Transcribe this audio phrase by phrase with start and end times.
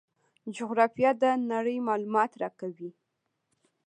[0.55, 2.91] جغرافیه د نړۍ معلومات راکوي.